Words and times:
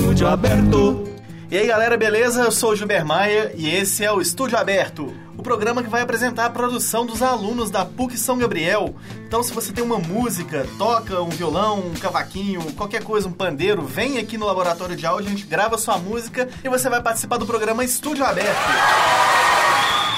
Estúdio 0.00 0.28
Aberto. 0.28 1.08
E 1.50 1.58
aí 1.58 1.66
galera, 1.66 1.94
beleza? 1.94 2.44
Eu 2.44 2.50
sou 2.50 2.70
o 2.70 2.76
Gilber 2.76 3.04
Maia 3.04 3.52
e 3.54 3.68
esse 3.68 4.02
é 4.02 4.10
o 4.10 4.18
Estúdio 4.18 4.56
Aberto, 4.56 5.14
o 5.36 5.42
programa 5.42 5.82
que 5.82 5.90
vai 5.90 6.00
apresentar 6.00 6.46
a 6.46 6.50
produção 6.50 7.04
dos 7.04 7.20
alunos 7.20 7.68
da 7.68 7.84
PUC 7.84 8.16
São 8.16 8.38
Gabriel. 8.38 8.94
Então, 9.26 9.42
se 9.42 9.52
você 9.52 9.74
tem 9.74 9.84
uma 9.84 9.98
música, 9.98 10.66
toca 10.78 11.20
um 11.20 11.28
violão, 11.28 11.80
um 11.80 11.92
cavaquinho, 11.92 12.62
qualquer 12.72 13.04
coisa, 13.04 13.28
um 13.28 13.32
pandeiro, 13.32 13.82
vem 13.82 14.16
aqui 14.16 14.38
no 14.38 14.46
laboratório 14.46 14.96
de 14.96 15.04
áudio, 15.04 15.26
a 15.26 15.30
gente 15.30 15.44
grava 15.44 15.76
sua 15.76 15.98
música 15.98 16.48
e 16.64 16.68
você 16.68 16.88
vai 16.88 17.02
participar 17.02 17.36
do 17.36 17.44
programa 17.44 17.84
Estúdio 17.84 18.24
Aberto. 18.24 18.70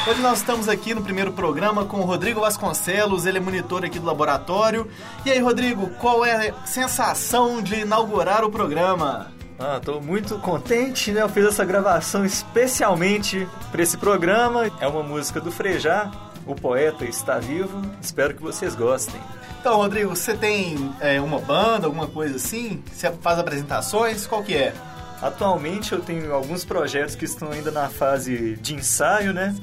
Hoje 0.08 0.20
nós 0.20 0.38
estamos 0.38 0.68
aqui 0.68 0.94
no 0.94 1.02
primeiro 1.02 1.32
programa 1.32 1.84
com 1.84 1.98
o 1.98 2.04
Rodrigo 2.04 2.40
Vasconcelos, 2.40 3.26
ele 3.26 3.38
é 3.38 3.40
monitor 3.40 3.84
aqui 3.84 3.98
do 3.98 4.06
laboratório. 4.06 4.88
E 5.26 5.30
aí, 5.30 5.40
Rodrigo, 5.40 5.88
qual 5.98 6.24
é 6.24 6.50
a 6.50 6.66
sensação 6.66 7.60
de 7.60 7.80
inaugurar 7.80 8.44
o 8.44 8.50
programa? 8.50 9.41
Ah, 9.58 9.80
tô 9.82 10.00
muito 10.00 10.38
contente, 10.38 11.12
né? 11.12 11.22
Eu 11.22 11.28
fiz 11.28 11.44
essa 11.44 11.64
gravação 11.64 12.24
especialmente 12.24 13.46
para 13.70 13.82
esse 13.82 13.96
programa. 13.96 14.70
É 14.80 14.86
uma 14.86 15.02
música 15.02 15.40
do 15.40 15.52
Frejá, 15.52 16.10
o 16.46 16.54
poeta 16.54 17.04
está 17.04 17.38
vivo. 17.38 17.80
Espero 18.00 18.34
que 18.34 18.42
vocês 18.42 18.74
gostem. 18.74 19.20
Então, 19.60 19.76
Rodrigo, 19.76 20.10
você 20.10 20.34
tem 20.34 20.92
é, 21.00 21.20
uma 21.20 21.38
banda, 21.38 21.86
alguma 21.86 22.08
coisa 22.08 22.36
assim? 22.36 22.82
Você 22.92 23.10
faz 23.12 23.38
apresentações? 23.38 24.26
Qual 24.26 24.42
que 24.42 24.56
é? 24.56 24.74
Atualmente 25.20 25.92
eu 25.92 26.00
tenho 26.00 26.34
alguns 26.34 26.64
projetos 26.64 27.14
que 27.14 27.24
estão 27.24 27.52
ainda 27.52 27.70
na 27.70 27.88
fase 27.88 28.56
de 28.56 28.74
ensaio, 28.74 29.32
né? 29.32 29.54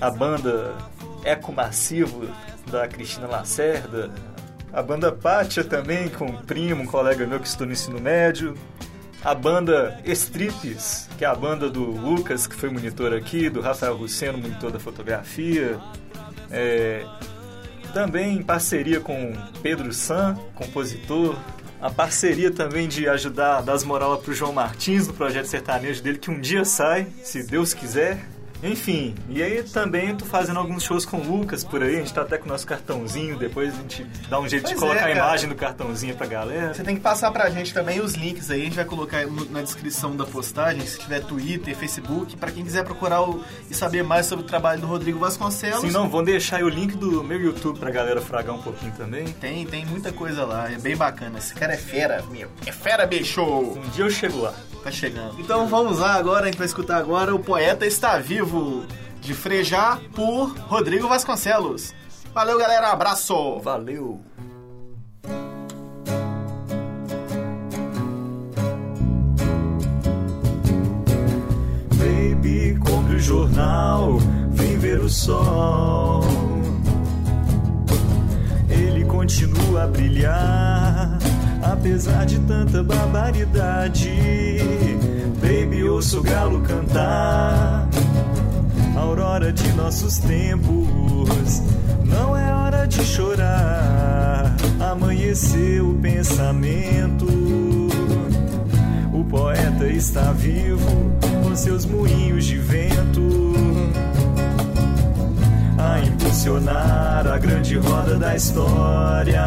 A 0.00 0.10
banda 0.10 0.74
Eco 1.24 1.52
Massivo 1.52 2.26
da 2.70 2.88
Cristina 2.88 3.26
Lacerda, 3.26 4.10
a 4.72 4.82
banda 4.82 5.12
Pátia 5.12 5.62
também, 5.62 6.08
com 6.08 6.24
um 6.24 6.38
primo, 6.38 6.82
um 6.82 6.86
colega 6.86 7.26
meu 7.26 7.38
que 7.38 7.46
estuda 7.46 7.66
no 7.66 7.72
ensino 7.72 8.00
médio, 8.00 8.54
a 9.24 9.34
banda 9.34 10.00
Strips, 10.04 11.08
que 11.16 11.24
é 11.24 11.28
a 11.28 11.34
banda 11.34 11.70
do 11.70 11.84
Lucas, 11.84 12.46
que 12.46 12.56
foi 12.56 12.70
monitor 12.70 13.14
aqui, 13.14 13.48
do 13.48 13.60
Rafael 13.60 13.94
Luceno, 13.94 14.38
monitor 14.38 14.70
da 14.70 14.80
fotografia. 14.80 15.78
É, 16.50 17.06
também 17.92 18.38
em 18.38 18.42
parceria 18.42 19.00
com 19.00 19.32
Pedro 19.62 19.92
San, 19.92 20.36
compositor. 20.54 21.36
A 21.80 21.90
parceria 21.90 22.50
também 22.50 22.88
de 22.88 23.08
ajudar 23.08 23.58
a 23.58 23.60
dar 23.60 23.72
as 23.74 23.84
moral 23.84 24.18
para 24.18 24.30
o 24.30 24.34
João 24.34 24.52
Martins, 24.52 25.06
do 25.06 25.14
projeto 25.14 25.46
sertanejo 25.46 26.02
dele, 26.02 26.18
que 26.18 26.30
um 26.30 26.40
dia 26.40 26.64
sai, 26.64 27.06
se 27.22 27.42
Deus 27.42 27.74
quiser. 27.74 28.24
Enfim, 28.62 29.14
e 29.28 29.42
aí 29.42 29.62
também 29.64 30.14
tô 30.14 30.24
fazendo 30.24 30.58
alguns 30.58 30.84
shows 30.84 31.04
com 31.04 31.16
o 31.18 31.22
Lucas 31.38 31.64
por 31.64 31.82
aí, 31.82 31.96
a 31.96 31.98
gente 31.98 32.14
tá 32.14 32.22
até 32.22 32.38
com 32.38 32.44
o 32.46 32.48
nosso 32.48 32.66
cartãozinho, 32.66 33.36
depois 33.36 33.74
a 33.74 33.76
gente 33.78 34.04
dá 34.28 34.38
um 34.38 34.48
jeito 34.48 34.62
Pois 34.62 34.74
de 34.74 34.80
colocar 34.80 35.08
é, 35.08 35.12
a 35.12 35.16
imagem 35.16 35.48
do 35.48 35.54
cartãozinho 35.56 36.14
pra 36.14 36.26
galera. 36.26 36.72
Você 36.72 36.84
tem 36.84 36.94
que 36.94 37.00
passar 37.00 37.30
pra 37.32 37.50
gente 37.50 37.74
também 37.74 38.00
os 38.00 38.14
links 38.14 38.50
aí, 38.50 38.60
a 38.62 38.64
gente 38.64 38.76
vai 38.76 38.84
colocar 38.84 39.26
na 39.50 39.62
descrição 39.62 40.14
da 40.16 40.24
postagem, 40.24 40.86
se 40.86 40.98
tiver 40.98 41.20
Twitter, 41.24 41.74
Facebook, 41.76 42.36
pra 42.36 42.52
quem 42.52 42.62
quiser 42.64 42.84
procurar 42.84 43.22
o- 43.22 43.42
e 43.68 43.74
saber 43.74 44.04
mais 44.04 44.26
sobre 44.26 44.44
o 44.44 44.48
trabalho 44.48 44.80
do 44.80 44.86
Rodrigo 44.86 45.18
Vasconcelos. 45.18 45.80
Se 45.80 45.90
não, 45.90 46.08
vão 46.08 46.22
deixar 46.22 46.58
aí 46.58 46.64
o 46.64 46.68
link 46.68 46.96
do 46.96 47.24
meu 47.24 47.40
YouTube 47.40 47.78
pra 47.80 47.90
galera 47.90 48.20
fragar 48.20 48.54
um 48.54 48.62
pouquinho 48.62 48.92
também. 48.92 49.26
Tem, 49.40 49.66
tem 49.66 49.84
muita 49.86 50.12
coisa 50.12 50.44
lá, 50.44 50.70
é 50.70 50.76
bem 50.78 50.96
bacana. 50.96 51.38
Esse 51.38 51.52
cara 51.54 51.74
é 51.74 51.76
fera, 51.78 52.22
meu. 52.30 52.48
É 52.64 52.70
fera, 52.70 53.04
bicho! 53.06 53.42
Um 53.42 53.88
dia 53.92 54.04
eu 54.04 54.10
chego 54.10 54.40
lá. 54.42 54.54
Tá 54.82 54.90
chegando. 54.90 55.40
Então 55.40 55.68
vamos 55.68 55.98
lá 55.98 56.14
agora, 56.14 56.42
a 56.42 56.46
gente 56.46 56.58
vai 56.58 56.66
escutar 56.66 56.96
agora 56.96 57.32
O 57.34 57.38
Poeta 57.38 57.86
Está 57.86 58.18
Vivo, 58.18 58.84
de 59.20 59.32
Frejá, 59.32 60.00
por 60.14 60.56
Rodrigo 60.66 61.08
Vasconcelos. 61.08 61.94
Valeu, 62.34 62.58
galera, 62.58 62.88
abraço! 62.88 63.60
Valeu! 63.60 64.20
Baby, 71.94 72.78
compre 72.80 73.16
o 73.16 73.20
jornal, 73.20 74.18
vem 74.50 74.78
ver 74.78 74.98
o 74.98 75.08
sol. 75.08 76.22
Ele 78.68 79.04
continua 79.04 79.84
a 79.84 79.86
brilhar, 79.86 81.18
apesar 81.62 82.26
de 82.26 82.38
tanta 82.40 82.82
barbaridade. 82.82 84.10
Baby, 85.40 85.84
ouço 85.84 86.20
o 86.20 86.22
galo 86.22 86.60
cantar, 86.60 87.88
aurora 88.96 89.52
de 89.52 89.72
nossos 89.72 90.18
tempos. 90.18 91.62
Não 92.04 92.36
é 92.36 92.52
hora 92.52 92.86
de 92.86 93.02
chorar, 93.04 94.54
amanheceu 94.80 95.90
o 95.90 95.94
pensamento. 95.94 97.26
O 99.12 99.24
poeta 99.24 99.86
está 99.86 100.32
vivo 100.32 101.12
com 101.42 101.54
seus 101.56 101.86
moinhos 101.86 102.44
de 102.44 102.58
vento 102.58 103.22
a 105.78 106.00
impulsionar 106.00 107.26
a 107.26 107.38
grande 107.38 107.76
roda 107.76 108.16
da 108.18 108.36
história. 108.36 109.46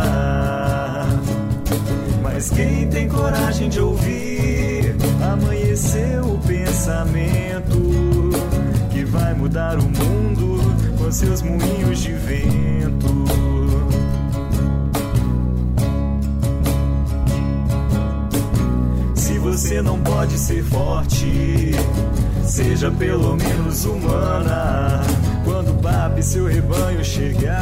Mas 2.35 2.49
quem 2.49 2.85
tem 2.89 3.07
coragem 3.07 3.69
de 3.69 3.79
ouvir, 3.79 4.93
amanheceu 5.23 6.33
o 6.33 6.37
pensamento 6.39 7.77
que 8.91 9.05
vai 9.05 9.33
mudar 9.33 9.77
o 9.79 9.83
mundo 9.83 10.59
com 10.97 11.09
seus 11.09 11.41
moinhos 11.41 11.99
de 11.99 12.11
vento. 12.11 13.25
Se 19.15 19.39
você 19.39 19.81
não 19.81 19.97
pode 20.01 20.37
ser 20.37 20.61
forte, 20.65 21.71
seja 22.43 22.91
pelo 22.91 23.37
menos 23.37 23.85
humana. 23.85 24.99
Quando 25.45 25.71
o 25.71 25.75
papo 25.75 26.19
e 26.19 26.23
seu 26.23 26.47
rebanho 26.47 27.01
chegar, 27.01 27.54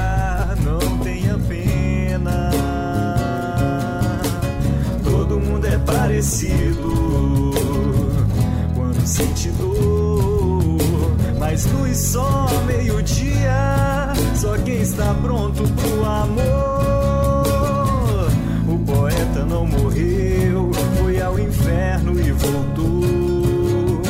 sente. 9.06 9.52
Mas 11.40 11.66
luz 11.66 11.98
só 11.98 12.48
meio-dia, 12.66 14.14
só 14.36 14.58
quem 14.58 14.82
está 14.82 15.14
pronto 15.16 15.64
pro 15.64 16.06
amor. 16.06 17.44
O 18.68 18.78
poeta 18.80 19.46
não 19.46 19.66
morreu, 19.68 20.72
foi 20.98 21.22
ao 21.22 21.38
inferno 21.38 22.20
e 22.20 22.32
voltou. 22.32 24.02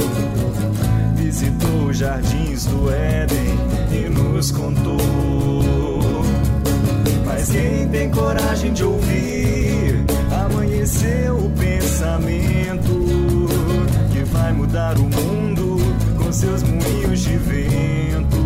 Visitou 1.15 1.87
os 1.89 1.97
jardins 1.97 2.65
do 2.65 2.89
Éden 2.91 3.57
e 3.91 4.09
nos 4.09 4.51
contou. 4.51 4.99
Mas 7.25 7.49
quem 7.49 7.89
tem 7.89 8.09
coragem 8.11 8.71
de 8.73 8.83
ouvir, 8.83 10.05
amanheceu 10.45 11.22
mudar 14.93 14.99
o 14.99 15.03
mundo 15.03 15.77
com 16.17 16.31
seus 16.31 16.63
moinhos 16.63 17.19
de 17.21 17.37
vento. 17.37 18.37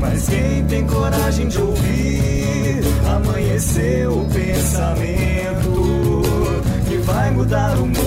Mas 0.00 0.28
quem 0.28 0.64
tem 0.66 0.86
coragem 0.86 1.48
de 1.48 1.58
ouvir, 1.58 2.80
amanheceu 3.06 4.18
o 4.18 4.28
pensamento 4.28 6.22
que 6.88 6.96
vai 6.98 7.30
mudar 7.30 7.78
o 7.78 7.86
mundo 7.86 8.01